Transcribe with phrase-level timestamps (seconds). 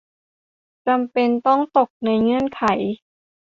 [0.87, 2.63] จำเป็นต้องตกในเงื่อนไข